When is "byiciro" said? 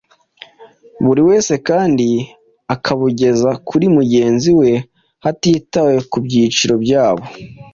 6.25-6.75